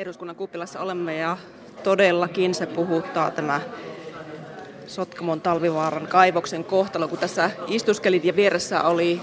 eduskunnan 0.00 0.36
kuppilassa 0.36 0.80
olemme 0.80 1.16
ja 1.16 1.36
todellakin 1.82 2.54
se 2.54 2.66
puhuttaa 2.66 3.30
tämä 3.30 3.60
Sotkamon 4.86 5.40
talvivaaran 5.40 6.06
kaivoksen 6.06 6.64
kohtalo, 6.64 7.08
kun 7.08 7.18
tässä 7.18 7.50
istuskelit 7.66 8.24
ja 8.24 8.36
vieressä 8.36 8.82
oli 8.82 9.20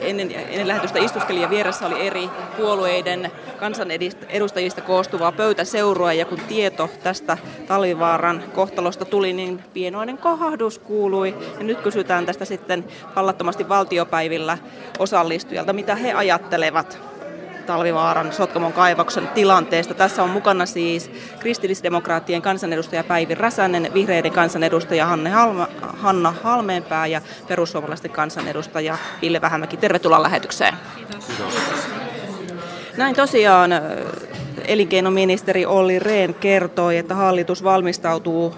ennen, 0.00 0.30
ennen 0.32 0.68
lähetystä 0.68 0.98
istuskelin 0.98 1.42
ja 1.42 1.50
vieressä 1.50 1.86
oli 1.86 2.06
eri 2.06 2.28
puolueiden 2.56 3.30
kansanedustajista 3.58 4.80
koostuvaa 4.80 5.32
pöytäseuroa 5.32 6.12
ja 6.12 6.24
kun 6.24 6.40
tieto 6.48 6.90
tästä 7.02 7.38
Talvivaaran 7.68 8.42
kohtalosta 8.54 9.04
tuli, 9.04 9.32
niin 9.32 9.64
pienoinen 9.72 10.18
kohahdus 10.18 10.78
kuului. 10.78 11.34
Ja 11.58 11.64
nyt 11.64 11.80
kysytään 11.80 12.26
tästä 12.26 12.44
sitten 12.44 12.84
pallattomasti 13.14 13.68
valtiopäivillä 13.68 14.58
osallistujalta, 14.98 15.72
mitä 15.72 15.94
he 15.94 16.12
ajattelevat 16.12 17.11
Talvivaaran 17.62 18.32
Sotkamon 18.32 18.72
kaivoksen 18.72 19.28
tilanteesta. 19.28 19.94
Tässä 19.94 20.22
on 20.22 20.30
mukana 20.30 20.66
siis 20.66 21.10
kristillisdemokraattien 21.38 22.42
kansanedustaja 22.42 23.04
Päivi 23.04 23.34
Räsänen, 23.34 23.94
vihreiden 23.94 24.32
kansanedustaja 24.32 25.06
Hanne 25.06 25.30
Halma, 25.30 25.68
Hanna 25.80 26.34
Halmeenpää 26.42 27.06
ja 27.06 27.20
perussuomalaisten 27.48 28.10
kansanedustaja 28.10 28.98
Ville 29.22 29.40
Vähämäki. 29.40 29.76
Tervetuloa 29.76 30.22
lähetykseen. 30.22 30.74
Kiitos. 30.96 31.24
Näin 32.96 33.14
tosiaan 33.14 33.70
elinkeinoministeri 34.66 35.66
Olli 35.66 35.98
Rehn 35.98 36.34
kertoi, 36.34 36.96
että 36.98 37.14
hallitus 37.14 37.64
valmistautuu 37.64 38.54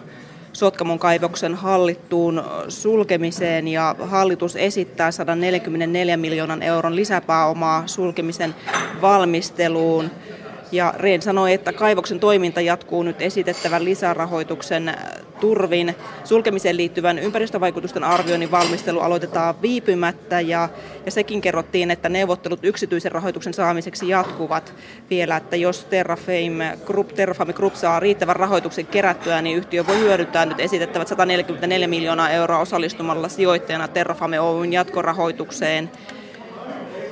Sotkamon 0.55 0.99
kaivoksen 0.99 1.55
hallittuun 1.55 2.45
sulkemiseen 2.69 3.69
ja 3.69 3.97
hallitus 4.01 4.57
esittää 4.57 5.11
144 5.11 6.17
miljoonan 6.17 6.63
euron 6.63 6.97
lisäpääomaa 6.97 7.83
sulkemisen 7.87 8.55
valmisteluun. 9.01 10.11
Ja 10.75 10.95
Rehn 10.97 11.23
sanoi, 11.23 11.53
että 11.53 11.73
kaivoksen 11.73 12.21
toiminta 12.21 12.61
jatkuu 12.61 13.03
nyt 13.03 13.23
esitettävän 13.23 13.85
lisärahoituksen 13.85 14.95
turvin. 15.41 15.95
Sulkemiseen 16.25 16.77
liittyvän 16.77 17.19
ympäristövaikutusten 17.19 18.05
arvioinnin 18.05 18.51
valmistelu 18.51 19.01
aloitetaan 19.01 19.63
viipymättä 19.63 20.41
ja, 20.41 20.69
ja 21.07 21.11
sekin 21.11 21.41
kerrottiin, 21.41 21.91
että 21.91 22.09
neuvottelut 22.09 22.61
yksityisen 22.63 23.13
rahoituksen 23.13 23.55
saamiseksi 23.55 24.09
jatkuvat 24.09 24.75
vielä, 25.11 25.37
että 25.37 25.57
jos 25.57 25.85
Terrafame 25.85 26.79
Group, 26.87 27.09
Terrafame 27.09 27.53
Group 27.53 27.75
saa 27.75 28.01
riittävän 28.01 28.37
rahoituksen 28.37 28.87
kerättyä, 28.87 29.43
niin 29.43 29.57
yhtiö 29.57 29.87
voi 29.87 29.99
hyödyntää 29.99 30.47
nyt 30.47 30.61
esitettävät 30.61 31.09
144 31.09 31.89
miljoonaa 31.89 32.31
euroa 32.31 32.59
osallistumalla 32.59 33.29
sijoittajana 33.29 33.89
Terrafame 33.89 34.41
Oyn 34.41 34.73
jatkorahoitukseen. 34.73 35.91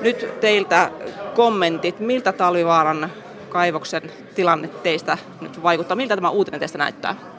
Nyt 0.00 0.40
teiltä 0.40 0.90
kommentit, 1.34 2.00
miltä 2.00 2.32
Talvivaaran 2.32 3.10
kaivoksen 3.52 4.02
tilanne 4.34 4.68
teistä 4.68 5.18
nyt 5.40 5.62
vaikuttaa? 5.62 5.96
Miltä 5.96 6.14
tämä 6.16 6.30
uutinen 6.30 6.60
teistä 6.60 6.78
näyttää? 6.78 7.31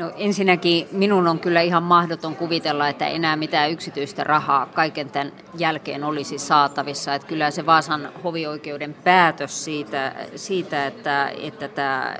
No 0.00 0.12
ensinnäkin 0.16 0.88
minun 0.92 1.28
on 1.28 1.38
kyllä 1.38 1.60
ihan 1.60 1.82
mahdoton 1.82 2.36
kuvitella, 2.36 2.88
että 2.88 3.06
enää 3.06 3.36
mitään 3.36 3.70
yksityistä 3.70 4.24
rahaa 4.24 4.66
kaiken 4.66 5.10
tämän 5.10 5.32
jälkeen 5.58 6.04
olisi 6.04 6.38
saatavissa. 6.38 7.14
Että 7.14 7.28
kyllä 7.28 7.50
se 7.50 7.66
Vaasan 7.66 8.12
hovioikeuden 8.24 8.94
päätös 8.94 9.64
siitä, 9.64 10.12
siitä 10.36 10.86
että, 10.86 11.28
että 11.28 11.68
tämä 11.68 12.16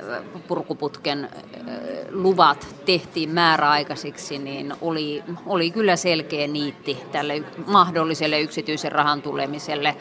purkuputken 0.48 1.28
luvat 2.11 2.77
tehtiin 2.86 3.31
määräaikaisiksi, 3.31 4.39
niin 4.39 4.75
oli, 4.81 5.23
oli 5.47 5.70
kyllä 5.70 5.97
selkeä 5.97 6.47
niitti 6.47 6.98
tälle 7.12 7.42
mahdolliselle 7.67 8.41
yksityisen 8.41 8.92
rahan 8.92 9.23
tulemiselle. 9.23 9.97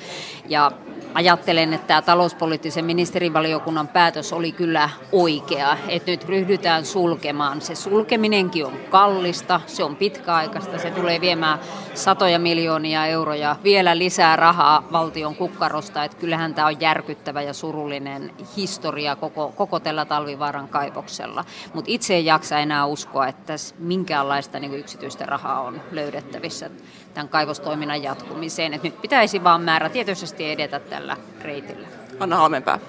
Ja 0.49 0.71
ajattelen, 1.13 1.73
että 1.73 1.87
tämä 1.87 2.01
talouspoliittisen 2.01 2.85
ministerivaliokunnan 2.85 3.87
päätös 3.87 4.33
oli 4.33 4.51
kyllä 4.51 4.89
oikea, 5.11 5.77
että 5.87 6.11
nyt 6.11 6.25
ryhdytään 6.25 6.85
sulkemaan. 6.85 7.61
Se 7.69 7.75
sulkeminenkin 7.75 8.65
on 8.65 8.79
kallista, 8.89 9.61
se 9.67 9.83
on 9.83 9.95
pitkäaikaista, 9.95 10.77
se 10.77 10.91
tulee 10.91 11.21
viemään 11.21 11.59
satoja 11.93 12.39
miljoonia 12.39 13.05
euroja, 13.05 13.55
vielä 13.63 13.97
lisää 13.97 14.35
rahaa 14.35 14.87
valtion 14.91 15.35
kukkarosta, 15.35 16.03
että 16.03 16.17
kyllähän 16.17 16.53
tämä 16.53 16.67
on 16.67 16.81
järkyttävä 16.81 17.41
ja 17.41 17.53
surullinen 17.53 18.33
historia 18.57 19.15
koko, 19.15 19.53
koko 19.55 19.79
tällä 19.79 20.05
talvivaaran 20.05 20.67
kaivoksella. 20.67 21.45
Mutta 21.73 21.91
itse 21.91 22.17
en 22.17 22.25
jaksa 22.25 22.59
enää 22.59 22.85
uskoa, 22.85 23.27
että 23.27 23.53
minkäänlaista 23.79 24.59
niin 24.59 24.73
yksityistä 24.73 25.25
rahaa 25.25 25.61
on 25.61 25.81
löydettävissä 25.91 26.69
tämän 27.13 27.29
kaivostoiminnan 27.29 28.03
jatkumiseen. 28.03 28.73
Et 28.73 28.83
nyt 28.83 29.01
pitäisi 29.01 29.43
vaan 29.43 29.61
määrätietoisesti 29.61 30.51
edetä 30.51 30.79
tällä 30.79 31.17
reitillä. 31.41 31.87
Anna 32.19 32.35
Halmenpää. 32.35 32.79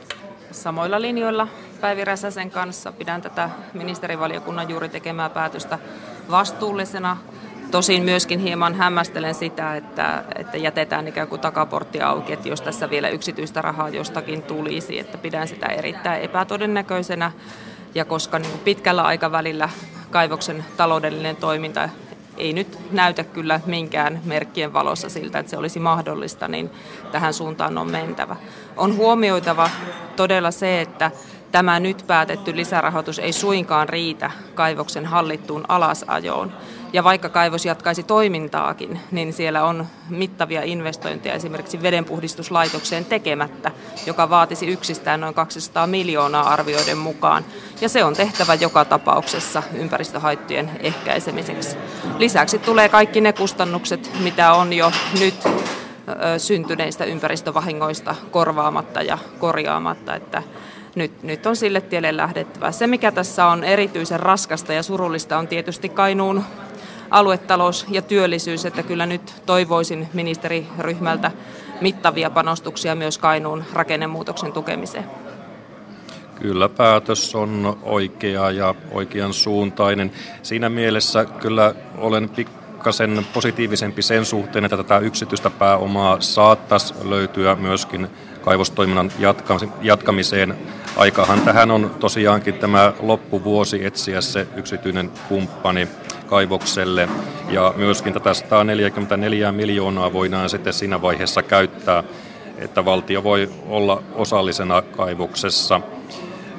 Samoilla 0.51 1.01
linjoilla 1.01 1.49
Päivi 1.81 2.05
Räsäsen 2.05 2.51
kanssa 2.51 2.93
pidän 2.93 3.23
tätä 3.23 3.51
ministerivaliokunnan 3.75 4.71
juuri 4.71 4.89
tekemää 4.89 5.31
päätöstä 5.31 5.79
vastuullisena. 6.31 7.17
Tosin 7.71 8.03
myöskin 8.03 8.41
hieman 8.41 8.75
hämmästelen 8.75 9.35
sitä, 9.35 9.77
että, 9.77 10.25
että 10.35 10.57
jätetään 10.57 11.09
ikään 11.09 11.29
kuin 11.29 11.41
takaportti 11.41 12.01
auki, 12.01 12.33
että 12.33 12.49
jos 12.49 12.61
tässä 12.61 12.91
vielä 12.91 13.09
yksityistä 13.09 13.63
rahaa 13.63 13.89
jostakin 13.89 14.43
tulisi, 14.43 14.99
että 14.99 15.19
pidän 15.19 15.49
sitä 15.49 15.67
erittäin 15.67 16.23
epätodennäköisenä. 16.23 17.33
Ja 17.95 18.05
koska 18.05 18.39
niin 18.39 18.59
pitkällä 18.59 19.03
aikavälillä 19.03 19.69
kaivoksen 20.11 20.65
taloudellinen 20.77 21.37
toiminta 21.37 21.89
ei 22.41 22.53
nyt 22.53 22.79
näytä 22.93 23.25
kyllä 23.25 23.61
minkään 23.67 24.21
merkkien 24.25 24.73
valossa 24.73 25.09
siltä, 25.09 25.39
että 25.39 25.51
se 25.51 25.57
olisi 25.57 25.81
mahdollista, 25.81 26.49
niin 26.49 26.71
tähän 27.13 27.35
suuntaan 27.35 27.79
on 27.79 27.91
mentävä. 27.91 28.37
On 28.77 28.97
huomioitava 28.97 29.71
todella 30.17 30.51
se, 30.51 30.81
että 30.81 31.11
tämä 31.53 31.81
nyt 31.81 32.05
päätetty 32.07 32.57
lisärahoitus 32.57 33.19
ei 33.19 33.33
suinkaan 33.33 33.89
riitä 33.89 34.31
kaivoksen 34.55 35.07
hallittuun 35.07 35.65
alasajoon. 35.69 36.53
Ja 36.93 37.05
vaikka 37.05 37.29
kaivos 37.29 37.65
jatkaisi 37.65 38.03
toimintaakin, 38.03 39.01
niin 39.11 39.33
siellä 39.33 39.65
on 39.65 39.87
mittavia 40.09 40.63
investointeja 40.63 41.35
esimerkiksi 41.35 41.83
vedenpuhdistuslaitokseen 41.83 43.05
tekemättä, 43.05 43.71
joka 44.07 44.31
vaatisi 44.31 44.67
yksistään 44.67 45.21
noin 45.21 45.35
200 45.35 45.87
miljoonaa 45.87 46.53
arvioiden 46.53 46.99
mukaan. 46.99 47.45
Ja 47.81 47.89
se 47.89 48.05
on 48.05 48.15
tehtävä 48.15 48.55
joka 48.55 48.85
tapauksessa 48.85 49.63
ympäristöhaittojen 49.75 50.71
ehkäisemiseksi. 50.81 51.77
Lisäksi 52.19 52.59
tulee 52.59 52.89
kaikki 52.89 53.21
ne 53.21 53.33
kustannukset, 53.33 54.11
mitä 54.21 54.53
on 54.53 54.73
jo 54.73 54.93
nyt 55.21 55.45
syntyneistä 56.39 57.05
ympäristövahingoista 57.05 58.15
korvaamatta 58.31 59.03
ja 59.03 59.19
korjaamatta, 59.39 60.15
että 60.15 60.43
nyt, 60.95 61.23
nyt 61.23 61.47
on 61.47 61.57
sille 61.57 61.81
tielle 61.81 62.17
lähdettävä. 62.17 62.73
Se, 62.73 62.87
mikä 62.87 63.13
tässä 63.13 63.47
on 63.47 63.65
erityisen 63.65 64.21
raskasta 64.21 64.73
ja 64.73 64.83
surullista, 64.83 65.39
on 65.39 65.49
tietysti 65.49 65.89
Kainuun 65.89 66.45
aluetalous 67.11 67.87
ja 67.89 68.03
työllisyys, 68.03 68.67
että 68.67 68.83
kyllä 68.83 69.07
nyt 69.07 69.35
toivoisin 69.47 70.09
ministeriryhmältä 70.15 71.31
mittavia 71.81 72.31
panostuksia 72.31 72.95
myös 72.95 73.19
Kainuun 73.19 73.65
rakennemuutoksen 73.73 74.53
tukemiseen. 74.53 75.05
Kyllä 76.35 76.69
päätös 76.69 77.35
on 77.35 77.79
oikea 77.83 78.51
ja 78.51 78.75
oikean 78.91 79.33
suuntainen. 79.33 80.13
Siinä 80.43 80.69
mielessä 80.69 81.25
kyllä 81.25 81.75
olen 81.99 82.29
pikkasen 82.29 83.27
positiivisempi 83.33 84.03
sen 84.03 84.25
suhteen, 84.25 84.65
että 84.65 84.77
tätä 84.77 84.99
yksityistä 84.99 85.51
pääomaa 85.51 86.21
saattaisi 86.21 86.95
löytyä 87.05 87.55
myöskin 87.55 88.09
kaivostoiminnan 88.41 89.13
jatkamiseen. 89.83 90.57
Aikahan 90.97 91.41
tähän 91.41 91.71
on 91.71 91.91
tosiaankin 92.01 92.55
tämä 92.55 92.93
loppuvuosi 93.01 93.85
etsiä 93.85 94.21
se 94.21 94.47
yksityinen 94.57 95.11
kumppani 95.29 95.89
kaivokselle 96.27 97.09
ja 97.51 97.75
myöskin 97.77 98.13
tätä 98.13 98.35
144 98.35 99.53
miljoonaa 99.53 100.13
voidaan 100.13 100.51
sitten 100.51 100.73
siinä 100.73 101.03
vaiheessa 101.03 101.43
käyttää, 101.43 102.05
että 102.59 102.85
valtio 102.85 103.23
voi 103.23 103.51
olla 103.69 104.03
osallisena 104.15 104.83
kaivoksessa 104.83 105.81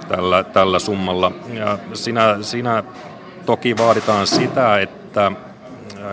tällä, 0.08 0.44
tällä 0.44 0.80
summalla. 0.80 1.32
Ja 1.54 1.78
siinä, 1.94 2.38
siinä 2.42 2.84
toki 3.46 3.78
vaaditaan 3.78 4.28
sitä, 4.28 4.80
että 4.80 5.32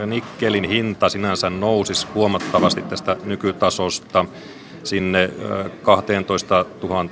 nikkelin 0.06 0.64
hinta 0.64 1.08
sinänsä 1.08 1.50
nousisi 1.50 2.06
huomattavasti 2.14 2.82
tästä 2.82 3.16
nykytasosta 3.24 4.24
sinne 4.84 5.30
12 5.82 6.64
000 6.82 7.04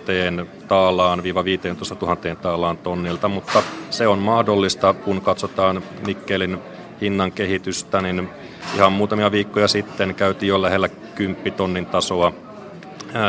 taalaan, 0.69 1.23
viiva 1.23 1.45
15 1.45 1.97
000 2.01 2.17
taalaan 2.43 2.79
tonnilta, 2.79 3.29
mutta 3.29 3.63
se 3.91 4.07
on 4.07 4.19
mahdollista, 4.19 4.95
kun 4.95 5.21
katsotaan 5.21 5.83
nikkelin 6.07 6.59
hinnan 7.01 7.33
kehitystä, 7.33 8.01
niin 8.03 8.29
ihan 8.75 8.93
muutamia 8.93 9.33
viikkoja 9.33 9.69
sitten 9.69 10.15
käytiin 10.15 10.49
jo 10.49 10.63
lähellä 10.63 10.89
10 11.15 11.53
tonnin 11.53 11.87
tasoa. 11.87 12.33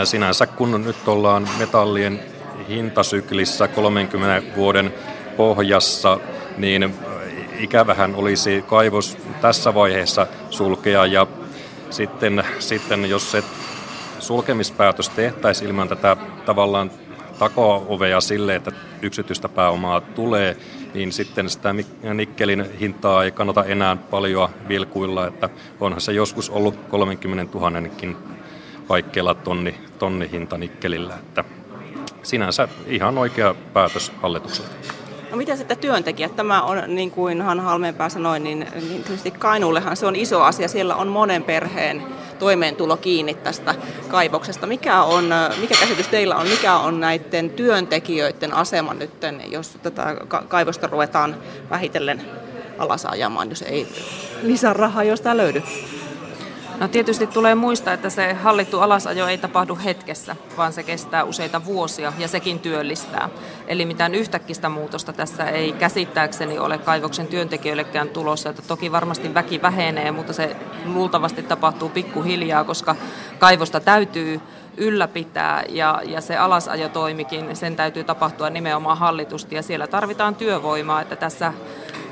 Sinänsä 0.04 0.48
kun 0.48 0.84
nyt 0.84 1.08
ollaan 1.08 1.50
metallien 1.60 2.20
hintasyklissä 2.70 3.68
30 3.68 4.56
vuoden 4.56 4.94
pohjassa, 5.38 6.20
niin 6.58 6.94
ikävähän 7.60 8.16
olisi 8.16 8.64
kaivos 8.68 9.18
tässä 9.42 9.74
vaiheessa 9.74 10.28
sulkea 10.50 11.06
ja 11.06 11.28
sitten, 11.90 12.44
sitten 12.60 13.10
jos 13.10 13.32
se 13.32 13.44
sulkemispäätös 14.20 15.10
tehtäisiin 15.10 15.68
ilman 15.68 15.90
tätä 15.90 16.18
tavallaan 16.46 16.92
ovea 17.88 18.22
sille, 18.22 18.56
että 18.56 18.72
yksityistä 19.02 19.50
pääomaa 19.50 20.02
tulee, 20.02 20.58
niin 20.94 21.12
sitten 21.12 21.50
sitä 21.50 21.76
nikkelin 22.14 22.66
hintaa 22.80 23.24
ei 23.24 23.32
kannata 23.32 23.66
enää 23.66 23.96
paljon 23.96 24.50
vilkuilla, 24.68 25.28
että 25.28 25.50
onhan 25.80 26.02
se 26.02 26.12
joskus 26.12 26.50
ollut 26.50 26.76
30 26.90 27.60
000 27.60 27.72
paikkeilla 28.88 29.34
tonni, 29.34 29.76
tonni 30.00 30.32
hinta 30.32 30.58
nikkelillä, 30.58 31.14
että 31.14 31.44
sinänsä 32.24 32.68
ihan 32.86 33.18
oikea 33.18 33.56
päätös 33.74 34.12
hallitukselta. 34.22 34.72
No 35.32 35.38
mitä 35.38 35.56
sitten 35.56 35.78
työntekijät? 35.78 36.36
Tämä 36.36 36.62
on, 36.62 36.84
niin 36.88 37.12
kuin 37.12 37.42
Hanna 37.42 37.64
Halmeenpää 37.64 38.10
sanoi, 38.10 38.40
niin, 38.40 38.68
niin 38.76 39.04
tietysti 39.04 39.32
Kainuullehan 39.32 39.98
se 39.98 40.06
on 40.06 40.16
iso 40.16 40.42
asia. 40.42 40.68
Siellä 40.68 40.96
on 40.96 41.08
monen 41.08 41.44
perheen 41.44 42.04
toimeentulo 42.40 42.98
kiinni 42.98 43.34
tästä 43.34 43.76
kaivoksesta. 44.08 44.68
Mikä, 44.68 45.04
on, 45.04 45.30
mikä 45.62 45.76
käsitys 45.80 46.08
teillä 46.08 46.36
on? 46.36 46.48
Mikä 46.48 46.76
on 46.76 47.00
näiden 47.00 47.50
työntekijöiden 47.50 48.54
asema 48.54 48.94
nyt, 48.94 49.12
jos 49.50 49.78
tätä 49.84 50.16
kaivosta 50.48 50.88
ruvetaan 50.88 51.36
vähitellen 51.70 52.22
alasajamaan, 52.78 53.50
jos 53.50 53.62
ei 53.62 53.88
lisää 54.42 54.74
rahaa 54.74 55.04
jostain 55.04 55.38
löydy? 55.38 55.64
No 56.80 56.88
tietysti 56.88 57.28
tulee 57.28 57.56
muistaa, 57.56 57.94
että 57.94 58.10
se 58.10 58.34
hallittu 58.34 58.80
alasajo 58.80 59.28
ei 59.28 59.38
tapahdu 59.38 59.78
hetkessä, 59.84 60.36
vaan 60.58 60.74
se 60.74 60.84
kestää 60.84 61.24
useita 61.24 61.66
vuosia 61.66 62.14
ja 62.18 62.28
sekin 62.28 62.60
työllistää. 62.60 63.30
Eli 63.68 63.86
mitään 63.86 64.16
yhtäkkistä 64.16 64.70
muutosta 64.70 65.14
tässä 65.14 65.44
ei 65.44 65.72
käsittääkseni 65.72 66.60
ole 66.60 66.78
kaivoksen 66.78 67.28
työntekijöillekään 67.28 68.10
tulossa. 68.10 68.50
Että 68.50 68.62
toki 68.68 68.92
varmasti 68.92 69.34
väki 69.34 69.62
vähenee, 69.62 70.12
mutta 70.12 70.34
se 70.34 70.56
luultavasti 70.86 71.44
tapahtuu 71.44 71.90
pikkuhiljaa, 71.90 72.64
koska 72.64 72.96
kaivosta 73.40 73.80
täytyy 73.80 74.42
ylläpitää 74.78 75.64
ja, 75.70 76.02
ja 76.06 76.22
se 76.22 76.38
alasajotoimikin, 76.38 77.56
sen 77.56 77.76
täytyy 77.76 78.04
tapahtua 78.04 78.50
nimenomaan 78.50 78.98
hallitusti 78.98 79.56
ja 79.56 79.64
siellä 79.64 79.88
tarvitaan 79.88 80.36
työvoimaa, 80.36 81.02
että 81.02 81.16
tässä 81.16 81.54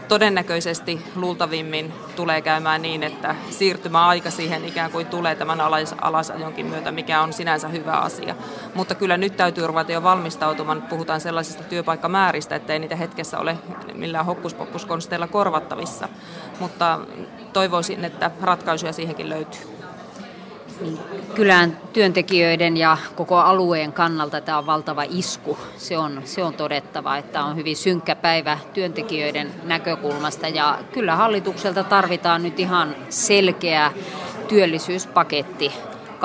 todennäköisesti 0.08 1.02
luultavimmin 1.16 1.94
tulee 2.16 2.42
käymään 2.42 2.82
niin, 2.82 3.04
että 3.04 3.36
siirtymäaika 3.50 4.32
siihen 4.32 4.66
ikään 4.66 4.92
kuin 4.92 5.08
tulee 5.08 5.36
tämän 5.36 5.62
alas, 5.62 5.96
alasajonkin 6.02 6.66
myötä, 6.66 6.92
mikä 6.92 7.22
on 7.22 7.34
sinänsä 7.34 7.68
hyvä 7.68 7.94
asia. 7.94 8.36
Mutta 8.76 8.96
kyllä 8.96 9.18
nyt 9.18 9.38
täytyy 9.38 9.68
ruveta 9.68 9.92
jo 9.92 10.04
valmistautumaan, 10.04 10.82
puhutaan 10.82 11.22
sellaisista 11.22 11.64
työpaikkamääristä, 11.64 12.56
että 12.56 12.74
ei 12.74 12.80
niitä 12.80 12.96
hetkessä 12.96 13.40
ole 13.40 13.58
millään 13.94 14.26
hokkuspokkuskonsteilla 14.26 15.28
korvattavissa. 15.28 16.10
Mutta 16.60 17.00
toivoisin, 17.54 18.06
että 18.06 18.32
ratkaisuja 18.42 18.94
siihenkin 18.94 19.30
löytyy 19.30 19.75
niin 20.82 21.00
kylän 21.36 21.78
työntekijöiden 21.94 22.78
ja 22.78 22.98
koko 23.16 23.38
alueen 23.38 23.94
kannalta 23.94 24.42
tämä 24.42 24.58
on 24.58 24.66
valtava 24.66 25.04
isku. 25.10 25.58
Se 25.78 25.98
on, 25.98 26.22
se 26.26 26.44
on 26.44 26.54
todettava, 26.54 27.18
että 27.18 27.44
on 27.44 27.56
hyvin 27.56 27.78
synkkä 27.78 28.16
päivä 28.16 28.58
työntekijöiden 28.74 29.52
näkökulmasta 29.64 30.48
ja 30.48 30.80
kyllä 30.92 31.16
hallitukselta 31.16 31.84
tarvitaan 31.84 32.44
nyt 32.44 32.60
ihan 32.60 32.96
selkeä 33.10 33.92
työllisyyspaketti 34.48 35.72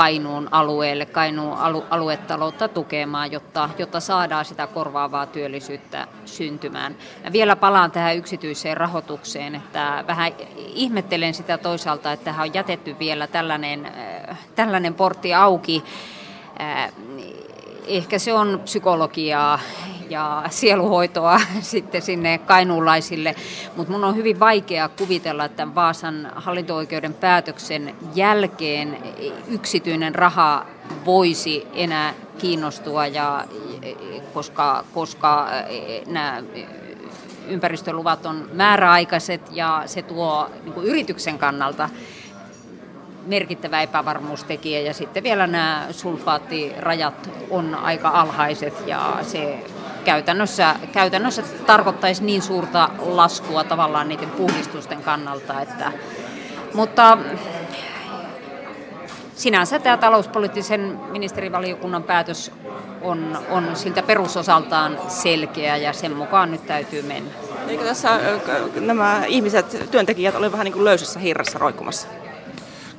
Kainuun 0.01 0.49
alueelle, 0.51 1.07
Kainuun 1.07 1.59
alu, 1.59 1.85
aluetaloutta 1.91 2.69
tukemaan, 2.69 3.33
jotta, 3.33 3.71
jotta 3.79 4.01
saadaan 4.01 4.45
sitä 4.45 4.67
korvaavaa 4.67 5.27
työllisyyttä 5.27 6.07
syntymään. 6.25 6.97
Ja 7.25 7.33
vielä 7.33 7.57
palaan 7.57 7.91
tähän 7.91 8.17
yksityiseen 8.17 8.77
rahoitukseen, 8.77 9.55
että 9.55 10.05
vähän 10.07 10.33
ihmettelen 10.57 11.35
sitä 11.35 11.59
toisaalta, 11.59 12.13
että 12.13 12.25
tähän 12.25 12.49
on 12.49 12.55
jätetty 12.55 12.97
vielä 12.99 13.27
tällainen, 13.27 13.87
äh, 13.87 14.39
tällainen 14.55 14.95
portti 14.95 15.35
auki. 15.35 15.85
Äh, 16.61 16.93
ehkä 17.87 18.19
se 18.19 18.33
on 18.33 18.61
psykologiaa 18.65 19.61
ja 20.11 20.43
sieluhoitoa 20.51 21.41
sitten 21.61 22.03
sinne 22.03 22.39
kainuulaisille, 22.39 23.35
mutta 23.77 23.93
mun 23.93 24.05
on 24.05 24.17
hyvin 24.17 24.41
vaikea 24.41 24.89
kuvitella, 24.89 25.45
että 25.45 25.75
Vaasan 25.75 26.33
hallinto-oikeuden 26.35 27.15
päätöksen 27.15 27.95
jälkeen 28.15 28.99
yksityinen 29.49 30.15
raha 30.15 30.67
voisi 31.05 31.67
enää 31.75 32.15
kiinnostua, 32.39 33.07
ja, 33.07 33.45
koska, 34.35 34.85
koska 34.95 35.49
nämä 36.07 36.43
ympäristöluvat 37.49 38.27
on 38.27 38.51
määräaikaiset 38.53 39.41
ja 39.51 39.83
se 39.87 40.03
tuo 40.03 40.51
niin 40.65 40.85
yrityksen 40.85 41.39
kannalta 41.39 41.89
merkittävä 43.27 43.83
epävarmuustekijä. 43.83 44.81
Ja 44.81 44.95
sitten 44.95 45.23
vielä 45.23 45.47
nämä 45.47 45.87
sulfaattirajat 45.91 47.31
on 47.51 47.75
aika 47.75 48.09
alhaiset 48.09 48.75
ja 48.87 49.19
se 49.23 49.65
käytännössä, 50.05 50.75
käytännössä 50.93 51.43
tarkoittaisi 51.67 52.25
niin 52.25 52.43
suurta 52.43 52.89
laskua 52.99 53.65
tavallaan 53.65 54.09
niiden 54.09 54.31
puhdistusten 54.31 55.03
kannalta, 55.03 55.61
että, 55.61 55.93
mutta 56.75 57.19
sinänsä 59.35 59.79
tämä 59.79 59.97
talouspoliittisen 59.97 61.01
ministerivaliokunnan 61.11 62.03
päätös 62.03 62.53
on, 63.03 63.39
on 63.51 63.77
siltä 63.77 64.03
perusosaltaan 64.03 64.99
selkeä 65.09 65.77
ja 65.77 65.93
sen 65.93 66.17
mukaan 66.17 66.51
nyt 66.51 66.67
täytyy 66.67 67.03
mennä. 67.03 67.31
Eikö 67.69 67.85
tässä 67.85 68.21
nämä 68.81 69.23
ihmiset, 69.27 69.91
työntekijät, 69.91 70.35
ole 70.35 70.53
vähän 70.53 70.65
niin 70.65 70.73
kuin 70.73 70.85
löysässä 70.85 71.21
hirressä 71.21 71.59
roikkumassa? 71.59 72.09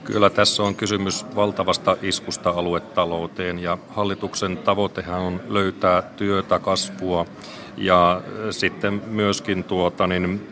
Kyllä 0.04 0.30
tässä 0.30 0.64
on 0.64 0.76
kysymys 0.76 1.26
valtavasta 1.36 1.98
iskusta 2.02 2.50
aluetalouteen 2.50 3.60
ja 3.60 3.78
hallituksen 3.90 4.58
tavoitehan 4.58 5.22
on 5.22 5.42
löytää 5.48 6.02
työtä, 6.02 6.60
kasvua 6.60 7.26
ja 7.78 8.22
sitten 8.52 9.02
myöskin 9.08 9.64
tuota, 9.64 10.08
niin, 10.08 10.48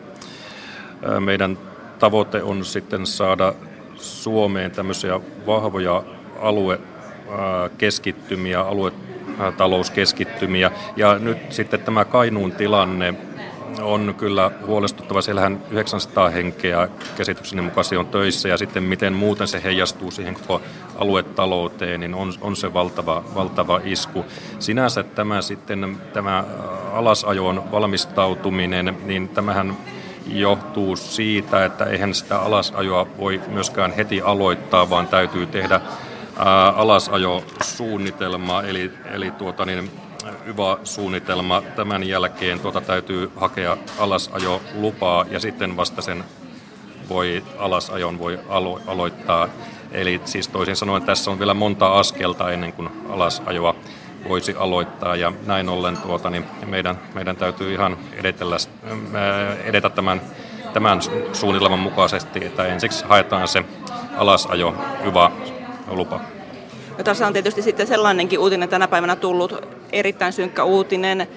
meidän 1.20 1.58
tavoite 1.98 2.42
on 2.42 2.64
sitten 2.64 3.06
saada 3.06 3.54
Suomeen 3.96 4.70
tämmöisiä 4.70 5.20
vahvoja 5.46 6.02
aluekeskittymiä, 6.40 8.60
aluetalouskeskittymiä. 8.60 10.70
Ja 10.96 11.18
nyt 11.18 11.52
sitten 11.52 11.80
tämä 11.80 12.04
Kainuun 12.04 12.52
tilanne 12.52 13.14
on 13.82 14.14
kyllä 14.18 14.50
huolestuttava. 14.66 15.22
Siellähän 15.22 15.62
900 15.70 16.28
henkeä 16.28 16.88
käsitykseni 17.16 17.62
mukaan 17.62 17.86
on 17.98 18.06
töissä 18.06 18.48
ja 18.48 18.56
sitten 18.56 18.82
miten 18.82 19.12
muuten 19.12 19.48
se 19.48 19.62
heijastuu 19.62 20.10
siihen 20.10 20.34
koko 20.34 20.62
aluetalouteen, 20.96 22.00
niin 22.00 22.14
on, 22.14 22.32
on 22.40 22.56
se 22.56 22.74
valtava, 22.74 23.24
valtava 23.34 23.80
isku. 23.84 24.24
Sinänsä 24.58 25.02
tämä 25.02 25.42
sitten 25.42 25.98
tämä 26.12 26.44
alasajoon 26.92 27.70
valmistautuminen, 27.72 28.96
niin 29.04 29.28
tämähän 29.28 29.76
johtuu 30.26 30.96
siitä, 30.96 31.64
että 31.64 31.84
eihän 31.84 32.14
sitä 32.14 32.40
alasajoa 32.40 33.06
voi 33.18 33.40
myöskään 33.48 33.92
heti 33.92 34.20
aloittaa, 34.20 34.90
vaan 34.90 35.08
täytyy 35.08 35.46
tehdä 35.46 35.80
alasajosuunnitelma, 36.76 38.62
eli, 38.62 38.90
eli 39.12 39.30
tuota 39.30 39.64
niin, 39.64 39.90
YVA-suunnitelma. 40.46 41.62
Tämän 41.76 42.04
jälkeen 42.04 42.60
tuota 42.60 42.80
täytyy 42.80 43.30
hakea 43.36 43.76
alasajo 43.98 44.60
lupaa 44.74 45.24
ja 45.30 45.40
sitten 45.40 45.76
vasta 45.76 46.02
sen 46.02 46.24
voi, 47.08 47.44
alasajon 47.58 48.18
voi 48.18 48.38
alo- 48.48 48.80
aloittaa. 48.86 49.48
Eli 49.92 50.20
siis 50.24 50.48
toisin 50.48 50.76
sanoen 50.76 51.02
tässä 51.02 51.30
on 51.30 51.38
vielä 51.38 51.54
monta 51.54 51.98
askelta 51.98 52.50
ennen 52.50 52.72
kuin 52.72 52.88
alasajoa 53.08 53.74
voisi 54.28 54.54
aloittaa 54.58 55.16
ja 55.16 55.32
näin 55.46 55.68
ollen 55.68 55.96
tuota, 55.96 56.30
niin 56.30 56.44
meidän, 56.66 56.98
meidän 57.14 57.36
täytyy 57.36 57.72
ihan 57.72 57.96
edetellä, 58.12 58.56
edetä 59.64 59.90
tämän, 59.90 60.20
tämän 60.72 61.00
suunnitelman 61.32 61.78
mukaisesti, 61.78 62.44
että 62.44 62.66
ensiksi 62.66 63.04
haetaan 63.04 63.48
se 63.48 63.64
alasajo 64.16 64.74
hyvä 65.04 65.30
lupa. 65.86 66.20
Ja 66.98 67.04
tässä 67.04 67.26
on 67.26 67.32
tietysti 67.32 67.62
sitten 67.62 67.86
sellainenkin 67.86 68.38
uutinen 68.38 68.68
tänä 68.68 68.88
päivänä 68.88 69.16
tullut, 69.16 69.66
erittäin 69.92 70.32
synkkä 70.32 70.64
uutinen 70.64 71.28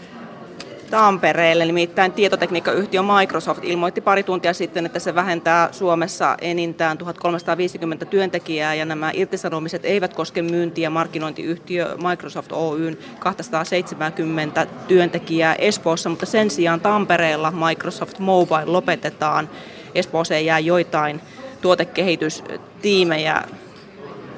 Tampereelle, 0.93 1.65
nimittäin 1.65 2.11
tietotekniikkayhtiö 2.11 3.01
Microsoft 3.01 3.63
ilmoitti 3.63 4.01
pari 4.01 4.23
tuntia 4.23 4.53
sitten, 4.53 4.85
että 4.85 4.99
se 4.99 5.15
vähentää 5.15 5.69
Suomessa 5.71 6.37
enintään 6.41 6.97
1350 6.97 8.05
työntekijää 8.05 8.73
ja 8.73 8.85
nämä 8.85 9.11
irtisanomiset 9.13 9.85
eivät 9.85 10.13
koske 10.13 10.41
myynti- 10.41 10.81
ja 10.81 10.89
markkinointiyhtiö 10.89 11.97
Microsoft 12.09 12.51
Oyn 12.51 12.97
270 13.19 14.67
työntekijää 14.87 15.55
Espoossa, 15.55 16.09
mutta 16.09 16.25
sen 16.25 16.49
sijaan 16.49 16.81
Tampereella 16.81 17.51
Microsoft 17.51 18.19
Mobile 18.19 18.65
lopetetaan. 18.65 19.49
Espooseen 19.95 20.45
jää 20.45 20.59
joitain 20.59 21.21
tuotekehitystiimejä 21.61 23.43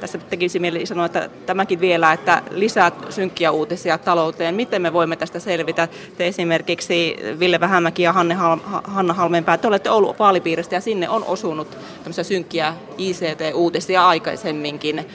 tässä 0.07 0.17
tekisi 0.17 0.59
mieli 0.59 0.85
sanoa, 0.85 1.05
että 1.05 1.29
tämäkin 1.45 1.81
vielä, 1.81 2.13
että 2.13 2.41
lisää 2.51 2.91
synkkiä 3.09 3.51
uutisia 3.51 3.97
talouteen. 3.97 4.55
Miten 4.55 4.81
me 4.81 4.93
voimme 4.93 5.15
tästä 5.15 5.39
selvitä? 5.39 5.87
Te 6.17 6.27
esimerkiksi 6.27 7.15
Ville 7.39 7.59
Vähämäki 7.59 8.03
ja 8.03 8.13
Hanne 8.13 8.35
Hal- 8.35 8.81
Hanna 8.83 9.13
Halmeenpää, 9.13 9.57
te 9.57 9.67
olette 9.67 9.89
ollut 9.89 10.19
vaalipiiristä 10.19 10.75
ja 10.75 10.81
sinne 10.81 11.09
on 11.09 11.23
osunut 11.23 11.77
tämmöisiä 12.03 12.23
synkkiä 12.23 12.73
ICT-uutisia 12.97 14.07
aikaisemminkin. 14.07 15.05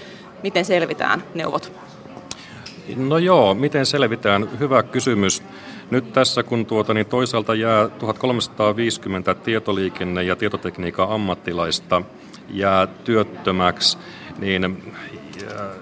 Miten 0.42 0.64
selvitään 0.64 1.24
neuvot? 1.34 1.72
No 2.96 3.18
joo, 3.18 3.54
miten 3.54 3.86
selvitään? 3.86 4.48
Hyvä 4.60 4.82
kysymys. 4.82 5.42
Nyt 5.90 6.12
tässä 6.12 6.42
kun 6.42 6.66
tuota, 6.66 6.94
niin 6.94 7.06
toisaalta 7.06 7.54
jää 7.54 7.88
1350 7.88 9.34
tietoliikenne- 9.34 10.22
ja 10.22 10.36
tietotekniikan 10.36 11.10
ammattilaista 11.10 12.02
jää 12.50 12.86
työttömäksi, 12.86 13.98
niin 14.38 14.94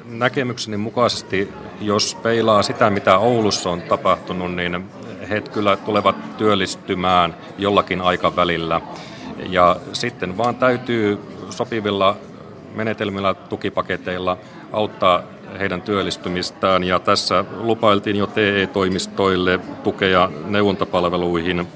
näkemykseni 0.04 0.76
mukaisesti, 0.76 1.48
jos 1.80 2.14
peilaa 2.22 2.62
sitä, 2.62 2.90
mitä 2.90 3.18
Oulussa 3.18 3.70
on 3.70 3.82
tapahtunut, 3.82 4.54
niin 4.54 4.84
he 5.30 5.40
kyllä 5.40 5.76
tulevat 5.76 6.36
työllistymään 6.36 7.34
jollakin 7.58 8.00
aikavälillä. 8.00 8.80
Ja 9.48 9.76
sitten 9.92 10.36
vaan 10.36 10.56
täytyy 10.56 11.18
sopivilla 11.50 12.16
menetelmillä, 12.74 13.34
tukipaketeilla 13.34 14.36
auttaa 14.72 15.22
heidän 15.58 15.82
työllistymistään. 15.82 16.84
Ja 16.84 16.98
tässä 16.98 17.44
lupailtiin 17.60 18.16
jo 18.16 18.26
TE-toimistoille 18.26 19.60
tukea 19.82 20.30
neuvontapalveluihin, 20.46 21.68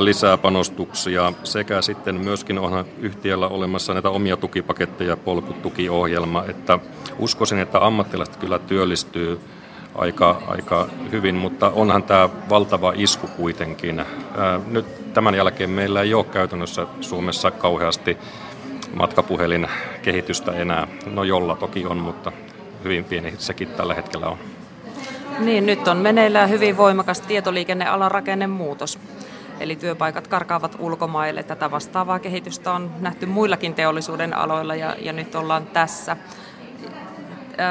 lisää 0.00 0.36
panostuksia 0.36 1.32
sekä 1.44 1.82
sitten 1.82 2.14
myöskin 2.14 2.58
on 2.58 2.84
yhtiöllä 2.98 3.48
olemassa 3.48 3.92
näitä 3.92 4.10
omia 4.10 4.36
tukipaketteja, 4.36 5.16
polkutukiohjelma, 5.16 6.44
että 6.48 6.78
uskoisin, 7.18 7.58
että 7.58 7.86
ammattilaiset 7.86 8.36
kyllä 8.36 8.58
työllistyy 8.58 9.40
aika, 9.94 10.42
aika 10.46 10.88
hyvin, 11.12 11.34
mutta 11.34 11.70
onhan 11.70 12.02
tämä 12.02 12.28
valtava 12.50 12.92
isku 12.96 13.26
kuitenkin. 13.26 14.04
Nyt 14.70 15.14
tämän 15.14 15.34
jälkeen 15.34 15.70
meillä 15.70 16.02
ei 16.02 16.14
ole 16.14 16.24
käytännössä 16.24 16.86
Suomessa 17.00 17.50
kauheasti 17.50 18.18
matkapuhelin 18.94 19.68
kehitystä 20.02 20.52
enää. 20.52 20.88
No 21.06 21.24
jolla 21.24 21.56
toki 21.56 21.86
on, 21.86 21.96
mutta 21.96 22.32
hyvin 22.84 23.04
pieni 23.04 23.34
sekin 23.38 23.68
tällä 23.68 23.94
hetkellä 23.94 24.26
on. 24.26 24.38
Niin, 25.38 25.66
nyt 25.66 25.88
on 25.88 25.96
meneillään 25.96 26.50
hyvin 26.50 26.76
voimakas 26.76 27.20
tietoliikennealan 27.20 28.10
rakennemuutos. 28.10 28.98
Eli 29.60 29.76
työpaikat 29.76 30.28
karkaavat 30.28 30.76
ulkomaille. 30.78 31.42
Tätä 31.42 31.70
vastaavaa 31.70 32.18
kehitystä 32.18 32.72
on 32.72 32.90
nähty 33.00 33.26
muillakin 33.26 33.74
teollisuuden 33.74 34.36
aloilla 34.36 34.74
ja, 34.74 34.96
ja 34.98 35.12
nyt 35.12 35.34
ollaan 35.34 35.66
tässä 35.66 36.16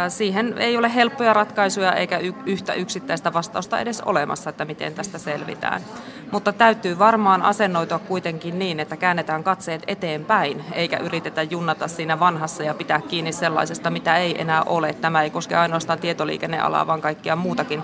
siihen 0.10 0.58
ei 0.58 0.78
ole 0.78 0.96
helppoja 0.96 1.34
ratkaisuja 1.34 1.94
eikä 1.94 2.20
yhtä 2.46 2.74
yksittäistä 2.74 3.34
vastausta 3.34 3.80
edes 3.80 4.02
olemassa, 4.02 4.50
että 4.50 4.66
miten 4.66 4.94
tästä 4.94 5.18
selvitään. 5.18 5.82
Mutta 6.32 6.54
täytyy 6.54 7.00
varmaan 7.00 7.42
asennoitua 7.42 8.00
kuitenkin 8.00 8.60
niin, 8.60 8.80
että 8.80 8.98
käännetään 8.98 9.44
katseet 9.44 9.84
eteenpäin, 9.88 10.64
eikä 10.74 10.98
yritetä 10.98 11.44
junnata 11.44 11.88
siinä 11.88 12.20
vanhassa 12.20 12.64
ja 12.64 12.74
pitää 12.74 13.02
kiinni 13.02 13.34
sellaisesta, 13.34 13.90
mitä 13.90 14.18
ei 14.18 14.42
enää 14.42 14.64
ole. 14.64 14.94
Tämä 14.94 15.22
ei 15.22 15.30
koske 15.30 15.56
ainoastaan 15.56 16.00
tietoliikennealaa, 16.00 16.88
vaan 16.88 17.02
kaikkia 17.02 17.36
muutakin 17.36 17.84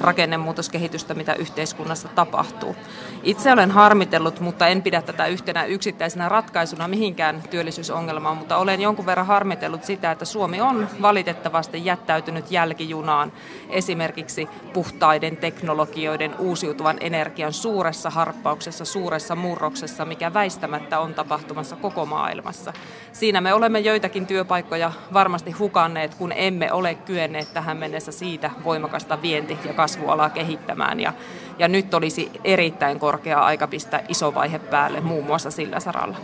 rakennemuutoskehitystä, 0.00 1.14
mitä 1.14 1.34
yhteiskunnassa 1.34 2.08
tapahtuu. 2.08 2.76
Itse 3.22 3.52
olen 3.52 3.70
harmitellut, 3.70 4.40
mutta 4.40 4.66
en 4.66 4.82
pidä 4.82 5.02
tätä 5.02 5.26
yhtenä 5.26 5.64
yksittäisenä 5.64 6.28
ratkaisuna 6.28 6.88
mihinkään 6.88 7.42
työllisyysongelmaan, 7.50 8.36
mutta 8.36 8.56
olen 8.56 8.80
jonkun 8.80 9.06
verran 9.06 9.26
harmitellut 9.26 9.84
sitä, 9.84 10.10
että 10.10 10.24
Suomi 10.24 10.60
on 10.60 10.88
valitettavasti 11.02 11.84
jättäytynyt 11.84 12.50
jälkijunaan 12.50 13.32
esimerkiksi 13.70 14.48
puhtaiden 14.72 15.36
teknologioiden, 15.36 16.34
uusiutuvan 16.38 16.96
energian 17.00 17.52
suuressa 17.52 18.10
harppauksessa, 18.10 18.84
suuressa 18.84 19.36
murroksessa, 19.36 20.04
mikä 20.04 20.34
väistämättä 20.34 21.00
on 21.00 21.14
tapahtumassa 21.14 21.76
koko 21.76 22.06
maailmassa. 22.06 22.72
Siinä 23.12 23.40
me 23.40 23.54
olemme 23.54 23.78
joitakin 23.78 24.26
työpaikkoja 24.26 24.92
varmasti 25.12 25.50
hukanneet, 25.50 26.14
kun 26.14 26.32
emme 26.36 26.72
ole 26.72 26.94
kyenneet 26.94 27.52
tähän 27.54 27.76
mennessä 27.76 28.12
siitä 28.12 28.50
voimakasta 28.64 29.22
vienti- 29.22 29.58
ja 29.64 29.74
kasvualaa 29.88 30.30
kehittämään. 30.30 31.00
Ja, 31.00 31.12
ja 31.58 31.68
nyt 31.68 31.94
olisi 31.94 32.30
erittäin 32.44 32.98
korkea 32.98 33.40
aika 33.40 33.66
pistää 33.66 34.02
iso 34.08 34.34
vaihe 34.34 34.58
päälle 34.58 35.00
muun 35.00 35.24
muassa 35.24 35.50
sillä 35.50 35.80
saralla. 35.80 36.16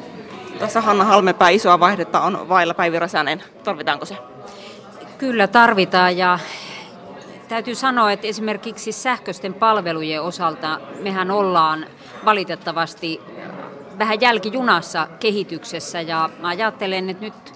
Tässä 0.59 0.81
Hanna 0.81 1.05
Halmepää 1.05 1.49
isoa 1.49 1.81
vaihdetta 1.81 2.21
on 2.21 2.49
vailla 2.49 2.75
Päivi 2.75 2.99
Räsänen. 2.99 3.43
Tarvitaanko 3.65 4.05
se? 4.05 4.17
Kyllä 5.19 5.47
tarvitaan 5.47 6.17
ja 6.17 6.39
täytyy 7.49 7.75
sanoa, 7.75 8.13
että 8.13 8.27
esimerkiksi 8.27 8.93
sähköisten 8.93 9.55
palvelujen 9.55 10.23
osalta 10.23 10.81
mehän 11.03 11.31
ollaan 11.31 11.87
valitettavasti 12.25 13.21
vähän 13.99 14.21
jälkijunassa 14.21 15.09
kehityksessä 15.21 16.01
ja 16.01 16.31
mä 16.41 16.49
ajattelen, 16.49 17.11
että 17.11 17.25
nyt 17.25 17.54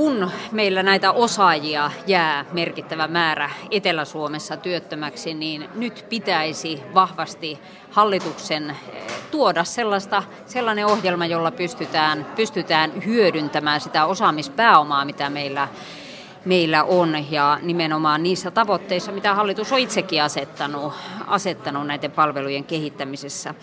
kun 0.00 0.30
meillä 0.52 0.82
näitä 0.82 1.12
osaajia 1.12 1.90
jää 2.06 2.44
merkittävä 2.52 3.08
määrä 3.08 3.50
Etelä-Suomessa 3.70 4.56
työttömäksi, 4.56 5.34
niin 5.34 5.68
nyt 5.74 6.06
pitäisi 6.08 6.82
vahvasti 6.94 7.58
hallituksen 7.90 8.70
eh, 8.70 8.76
tuoda 9.30 9.64
sellaista, 9.64 10.22
sellainen 10.46 10.86
ohjelma, 10.86 11.26
jolla 11.26 11.50
pystytään, 11.50 12.26
pystytään 12.36 12.92
hyödyntämään 13.06 13.80
sitä 13.80 14.04
osaamispääomaa, 14.04 15.04
mitä 15.04 15.30
meillä 15.30 15.68
meillä 16.44 16.84
on 16.84 17.32
ja 17.32 17.58
nimenomaan 17.62 18.22
niissä 18.22 18.50
tavoitteissa, 18.50 19.12
mitä 19.12 19.34
hallitus 19.34 19.72
on 19.72 19.78
itsekin 19.78 20.22
asettanut, 20.22 20.92
asettanut 21.26 21.86
näiden 21.86 22.10
palvelujen 22.10 22.64
kehittämisessä. 22.64 23.54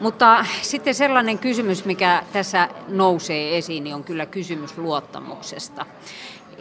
Mutta 0.00 0.44
sitten 0.62 0.94
sellainen 0.94 1.38
kysymys, 1.38 1.84
mikä 1.84 2.22
tässä 2.32 2.68
nousee 2.88 3.58
esiin, 3.58 3.84
niin 3.84 3.94
on 3.94 4.04
kyllä 4.04 4.26
kysymys 4.26 4.78
luottamuksesta. 4.78 5.86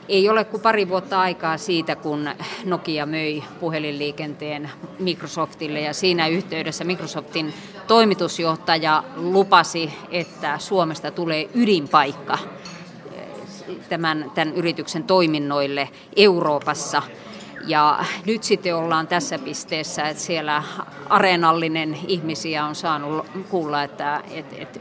Ei 0.10 0.30
ole 0.30 0.44
kuin 0.44 0.62
pari 0.62 0.90
vuotta 0.90 1.22
aikaa 1.22 1.58
siitä, 1.58 1.96
kun 1.96 2.30
Nokia 2.66 3.06
möi 3.06 3.44
puhelinliikenteen 3.60 4.70
Microsoftille 5.00 5.80
ja 5.82 5.94
siinä 5.94 6.28
yhteydessä 6.28 6.84
Microsoftin 6.84 7.54
toimitusjohtaja 7.88 9.04
lupasi, 9.16 9.94
että 10.12 10.58
Suomesta 10.58 11.12
tulee 11.12 11.50
ydinpaikka 11.54 12.38
tämän, 13.90 14.32
tämän 14.36 14.54
yrityksen 14.54 15.04
toiminnoille 15.04 15.90
Euroopassa– 16.16 17.02
ja 17.68 18.00
nyt 18.26 18.44
sitten 18.44 18.76
ollaan 18.76 19.08
tässä 19.08 19.40
pisteessä, 19.40 20.04
että 20.04 20.24
siellä 20.24 20.64
areenallinen 21.10 21.98
ihmisiä 22.08 22.66
on 22.66 22.76
saanut 22.76 23.26
kuulla, 23.50 23.84
että, 23.84 24.24
että, 24.32 24.56
että 24.60 24.80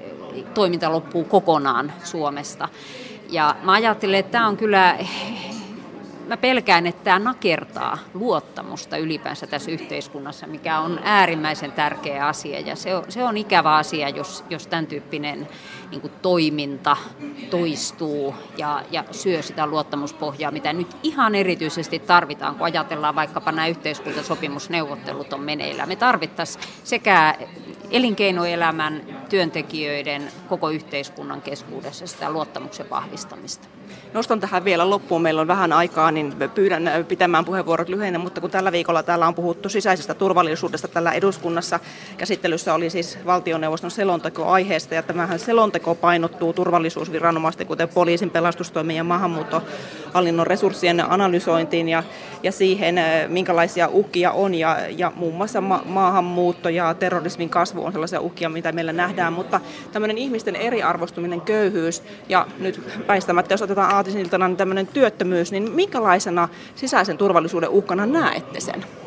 toiminta 0.54 0.92
loppuu 0.92 1.24
kokonaan 1.24 1.92
Suomesta. 2.04 2.68
Ja 3.30 3.56
mä 3.62 3.72
ajattelen, 3.72 4.20
että 4.20 4.32
tämä 4.32 4.48
on 4.48 4.56
kyllä 4.56 4.98
mä 6.26 6.36
pelkään, 6.36 6.86
että 6.86 7.04
tämä 7.04 7.18
nakertaa 7.18 7.98
luottamusta 8.14 8.96
ylipäänsä 8.96 9.46
tässä 9.46 9.70
yhteiskunnassa, 9.70 10.46
mikä 10.46 10.80
on 10.80 11.00
äärimmäisen 11.02 11.72
tärkeä 11.72 12.26
asia. 12.26 12.60
Ja 12.60 12.76
se 12.76 12.94
on, 12.96 13.04
se 13.08 13.24
on 13.24 13.36
ikävä 13.36 13.76
asia, 13.76 14.08
jos, 14.08 14.44
jos 14.50 14.66
tämän 14.66 14.86
tyyppinen 14.86 15.48
niin 15.90 16.00
kuin 16.00 16.12
toiminta 16.22 16.96
toistuu 17.50 18.34
ja, 18.58 18.82
ja 18.90 19.04
syö 19.10 19.42
sitä 19.42 19.66
luottamuspohjaa, 19.66 20.50
mitä 20.50 20.72
nyt 20.72 20.96
ihan 21.02 21.34
erityisesti 21.34 21.98
tarvitaan, 21.98 22.54
kun 22.54 22.64
ajatellaan 22.64 23.14
vaikkapa 23.14 23.52
nämä 23.52 23.66
yhteiskuntasopimusneuvottelut 23.66 25.32
on 25.32 25.40
meneillä. 25.40 25.86
Me 25.86 25.96
tarvittaisiin 25.96 26.64
sekä 26.84 27.34
elinkeinoelämän, 27.90 29.02
työntekijöiden, 29.28 30.28
koko 30.48 30.70
yhteiskunnan 30.70 31.42
keskuudessa 31.42 32.06
sitä 32.06 32.30
luottamuksen 32.30 32.90
vahvistamista. 32.90 33.68
Nostan 34.14 34.40
tähän 34.40 34.64
vielä 34.64 34.90
loppuun, 34.90 35.22
meillä 35.22 35.40
on 35.40 35.46
vähän 35.46 35.72
aikaa, 35.72 36.10
niin 36.10 36.34
pyydän 36.54 36.90
pitämään 37.08 37.44
puheenvuorot 37.44 37.88
lyhyenä, 37.88 38.18
mutta 38.18 38.40
kun 38.40 38.50
tällä 38.50 38.72
viikolla 38.72 39.02
täällä 39.02 39.26
on 39.26 39.34
puhuttu 39.34 39.68
sisäisestä 39.68 40.14
turvallisuudesta 40.14 40.88
tällä 40.88 41.12
eduskunnassa, 41.12 41.80
käsittelyssä 42.16 42.74
oli 42.74 42.90
siis 42.90 43.18
valtioneuvoston 43.26 43.90
selonteko 43.90 44.46
aiheesta, 44.46 44.94
ja 44.94 45.02
tämähän 45.02 45.38
selonteko 45.38 45.94
painottuu 45.94 46.52
turvallisuusviranomaisten, 46.52 47.66
kuten 47.66 47.88
poliisin, 47.88 48.30
pelastustoimen 48.30 48.96
ja 48.96 49.04
maahanmuuttohallinnon 50.14 50.46
resurssien 50.46 51.00
analysointiin 51.10 51.88
ja, 51.88 52.02
ja 52.42 52.52
siihen, 52.52 52.94
minkälaisia 53.28 53.88
uhkia 53.88 54.32
on, 54.32 54.54
ja, 54.54 54.78
ja 54.88 55.12
muun 55.16 55.34
muassa 55.34 55.60
ma- 55.60 55.82
maahanmuutto 55.84 56.68
ja 56.68 56.94
terrorismin 56.94 57.48
kasvu 57.48 57.84
on 57.84 57.92
sellaisia 57.92 58.20
uhkia, 58.20 58.48
mitä 58.48 58.72
meillä 58.72 58.92
nähdään, 58.92 59.32
mutta 59.32 59.60
tämmöinen 59.92 60.18
ihmisten 60.18 60.56
eriarvostuminen, 60.56 61.40
köyhyys 61.40 62.02
ja 62.28 62.46
nyt 62.58 62.80
väistämättä, 63.08 63.54
jos 63.54 63.62
otetaan 63.62 63.94
aatisiltana 63.94 64.48
niin 64.48 64.56
tämmöinen 64.56 64.86
työttömyys, 64.86 65.52
niin 65.52 65.70
minkälaisena 65.72 66.48
sisäisen 66.74 67.18
turvallisuuden 67.18 67.68
uhkana 67.68 68.06
näette 68.06 68.60
sen? 68.60 69.03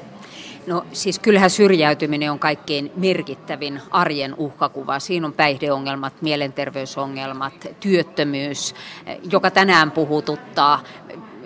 No 0.68 0.86
siis 0.94 1.20
kyllähän 1.20 1.50
syrjäytyminen 1.50 2.32
on 2.32 2.40
kaikkein 2.40 2.92
merkittävin 2.96 3.82
arjen 3.92 4.36
uhkakuva. 4.38 5.00
Siinä 5.00 5.28
on 5.28 5.34
päihdeongelmat, 5.34 6.22
mielenterveysongelmat, 6.22 7.54
työttömyys, 7.80 8.76
joka 9.32 9.52
tänään 9.52 9.92
puhututtaa. 9.92 10.84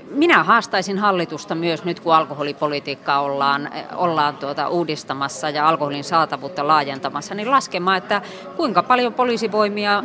Minä 0.09 0.43
haastaisin 0.43 0.97
hallitusta 0.97 1.55
myös 1.55 1.83
nyt, 1.83 1.99
kun 1.99 2.15
alkoholipolitiikkaa 2.15 3.21
ollaan, 3.21 3.69
ollaan 3.95 4.37
tuota 4.37 4.69
uudistamassa 4.69 5.49
ja 5.49 5.67
alkoholin 5.67 6.03
saatavuutta 6.03 6.67
laajentamassa, 6.67 7.35
niin 7.35 7.51
laskemaan, 7.51 7.97
että 7.97 8.21
kuinka 8.55 8.83
paljon 8.83 9.13
poliisivoimia 9.13 10.03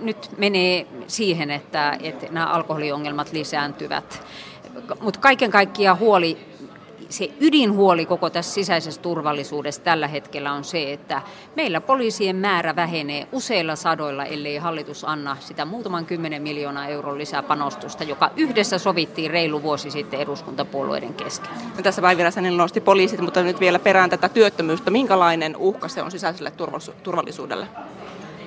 nyt 0.00 0.30
menee 0.38 0.86
siihen, 1.06 1.50
että, 1.50 1.96
että 2.02 2.26
nämä 2.30 2.46
alkoholiongelmat 2.46 3.32
lisääntyvät. 3.32 4.22
Mutta 5.00 5.20
kaiken 5.20 5.50
kaikkiaan 5.50 5.98
huoli 5.98 6.56
se 7.08 7.30
ydinhuoli 7.40 8.06
koko 8.06 8.30
tässä 8.30 8.54
sisäisessä 8.54 9.00
turvallisuudessa 9.00 9.82
tällä 9.82 10.08
hetkellä 10.08 10.52
on 10.52 10.64
se, 10.64 10.92
että 10.92 11.22
meillä 11.56 11.80
poliisien 11.80 12.36
määrä 12.36 12.76
vähenee 12.76 13.28
useilla 13.32 13.76
sadoilla, 13.76 14.24
ellei 14.24 14.56
hallitus 14.56 15.04
anna 15.04 15.36
sitä 15.40 15.64
muutaman 15.64 16.06
kymmenen 16.06 16.42
miljoonaa 16.42 16.86
euron 16.86 17.18
lisää 17.18 17.42
panostusta, 17.42 18.04
joka 18.04 18.30
yhdessä 18.36 18.78
sovittiin 18.78 19.30
reilu 19.30 19.62
vuosi 19.62 19.90
sitten 19.90 20.20
eduskuntapuolueiden 20.20 21.14
kesken. 21.14 21.50
No 21.76 21.82
tässä 21.82 22.02
Päivi 22.02 22.22
nosti 22.56 22.80
poliisit, 22.80 23.20
mutta 23.20 23.42
nyt 23.42 23.60
vielä 23.60 23.78
perään 23.78 24.10
tätä 24.10 24.28
työttömyyttä. 24.28 24.90
Minkälainen 24.90 25.56
uhka 25.56 25.88
se 25.88 26.02
on 26.02 26.10
sisäiselle 26.10 26.52
turvallisuudelle? 27.02 27.66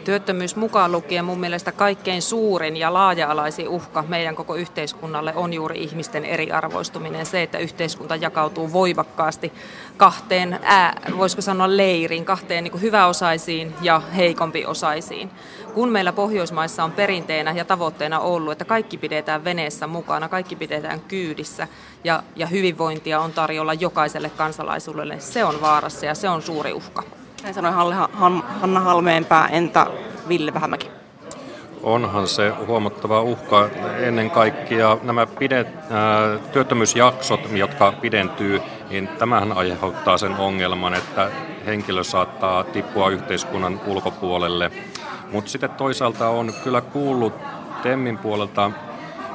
Työttömyys 0.09 0.55
mukaan 0.55 0.91
lukien 0.91 1.25
mun 1.25 1.39
mielestä 1.39 1.71
kaikkein 1.71 2.21
suurin 2.21 2.77
ja 2.77 2.93
laaja-alaisin 2.93 3.69
uhka 3.69 4.03
meidän 4.07 4.35
koko 4.35 4.55
yhteiskunnalle 4.55 5.33
on 5.35 5.53
juuri 5.53 5.83
ihmisten 5.83 6.25
eriarvoistuminen. 6.25 7.25
Se, 7.25 7.43
että 7.43 7.57
yhteiskunta 7.57 8.15
jakautuu 8.15 8.73
voimakkaasti 8.73 9.53
kahteen, 9.97 10.59
ää, 10.63 11.01
voisiko 11.17 11.41
sanoa 11.41 11.77
leirin, 11.77 12.25
kahteen 12.25 12.63
niin 12.63 12.81
hyväosaisiin 12.81 13.73
ja 13.81 14.01
heikompiosaisiin. 14.15 15.29
Kun 15.73 15.89
meillä 15.89 16.13
Pohjoismaissa 16.13 16.83
on 16.83 16.91
perinteenä 16.91 17.51
ja 17.51 17.65
tavoitteena 17.65 18.19
ollut, 18.19 18.51
että 18.51 18.65
kaikki 18.65 18.97
pidetään 18.97 19.43
veneessä 19.43 19.87
mukana, 19.87 20.29
kaikki 20.29 20.55
pidetään 20.55 20.99
kyydissä 20.99 21.67
ja, 22.03 22.23
ja 22.35 22.47
hyvinvointia 22.47 23.19
on 23.19 23.33
tarjolla 23.33 23.73
jokaiselle 23.73 24.29
kansalaisuudelle, 24.29 25.19
se 25.19 25.45
on 25.45 25.61
vaarassa 25.61 26.05
ja 26.05 26.15
se 26.15 26.29
on 26.29 26.41
suuri 26.41 26.73
uhka. 26.73 27.18
Näin 27.43 27.53
sanoi 27.53 27.71
Hanna 28.61 28.79
Halmeenpää, 28.79 29.47
entä 29.47 29.87
Ville 30.27 30.53
Vähämäki? 30.53 30.89
Onhan 31.83 32.27
se 32.27 32.49
huomattava 32.49 33.21
uhka. 33.21 33.69
Ennen 33.99 34.31
kaikkea 34.31 34.97
nämä 35.03 35.25
pidet, 35.25 35.67
ää, 35.67 36.37
työttömyysjaksot, 36.51 37.39
jotka 37.51 37.91
pidentyy, 37.91 38.61
niin 38.89 39.07
tämähän 39.07 39.51
aiheuttaa 39.51 40.17
sen 40.17 40.35
ongelman, 40.35 40.93
että 40.93 41.31
henkilö 41.65 42.03
saattaa 42.03 42.63
tippua 42.63 43.09
yhteiskunnan 43.09 43.81
ulkopuolelle. 43.87 44.71
Mutta 45.31 45.51
sitten 45.51 45.69
toisaalta 45.69 46.29
on 46.29 46.53
kyllä 46.63 46.81
kuullut 46.81 47.33
Temmin 47.83 48.17
puolelta 48.17 48.71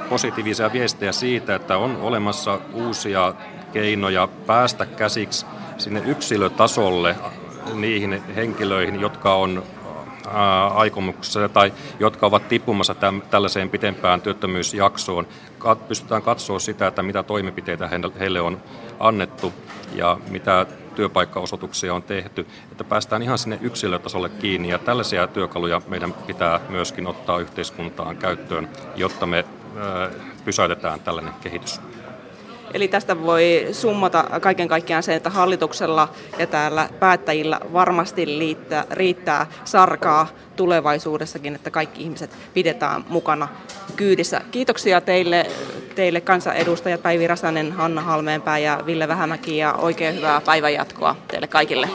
positiivisia 0.08 0.72
viestejä 0.72 1.12
siitä, 1.12 1.54
että 1.54 1.76
on 1.76 1.96
olemassa 1.96 2.58
uusia 2.72 3.34
keinoja 3.72 4.28
päästä 4.46 4.86
käsiksi 4.86 5.46
sinne 5.78 6.02
yksilötasolle 6.06 7.16
niihin 7.74 8.22
henkilöihin, 8.36 9.00
jotka 9.00 9.34
on 9.34 9.62
aikomuksessa 10.74 11.48
tai 11.48 11.72
jotka 12.00 12.26
ovat 12.26 12.48
tippumassa 12.48 12.94
tällaiseen 13.30 13.70
pitempään 13.70 14.20
työttömyysjaksoon. 14.20 15.26
Pystytään 15.88 16.22
katsoa 16.22 16.58
sitä, 16.58 16.86
että 16.86 17.02
mitä 17.02 17.22
toimenpiteitä 17.22 17.90
heille 18.18 18.40
on 18.40 18.60
annettu 19.00 19.52
ja 19.94 20.18
mitä 20.30 20.66
työpaikkaosoituksia 20.94 21.94
on 21.94 22.02
tehty, 22.02 22.46
että 22.72 22.84
päästään 22.84 23.22
ihan 23.22 23.38
sinne 23.38 23.58
yksilötasolle 23.62 24.28
kiinni 24.28 24.68
ja 24.68 24.78
tällaisia 24.78 25.26
työkaluja 25.26 25.82
meidän 25.88 26.12
pitää 26.12 26.60
myöskin 26.68 27.06
ottaa 27.06 27.38
yhteiskuntaan 27.38 28.16
käyttöön, 28.16 28.68
jotta 28.96 29.26
me 29.26 29.44
pysäytetään 30.44 31.00
tällainen 31.00 31.34
kehitys. 31.40 31.80
Eli 32.74 32.88
tästä 32.88 33.22
voi 33.22 33.68
summata 33.72 34.24
kaiken 34.40 34.68
kaikkiaan 34.68 35.02
se, 35.02 35.14
että 35.14 35.30
hallituksella 35.30 36.08
ja 36.38 36.46
täällä 36.46 36.88
päättäjillä 37.00 37.60
varmasti 37.72 38.24
riittää, 38.24 38.84
riittää 38.90 39.46
sarkaa 39.64 40.26
tulevaisuudessakin, 40.56 41.54
että 41.54 41.70
kaikki 41.70 42.02
ihmiset 42.02 42.30
pidetään 42.54 43.04
mukana 43.08 43.48
kyydissä. 43.96 44.40
Kiitoksia 44.50 45.00
teille, 45.00 45.46
teille 45.94 46.20
kansanedustajat 46.20 47.02
Päivi 47.02 47.26
Rasanen, 47.26 47.72
Hanna 47.72 48.00
Halmeenpää 48.00 48.58
ja 48.58 48.80
Ville 48.86 49.08
Vähämäki 49.08 49.56
ja 49.56 49.72
oikein 49.72 50.14
hyvää 50.14 50.40
päivänjatkoa 50.40 51.16
teille 51.28 51.46
kaikille. 51.46 51.88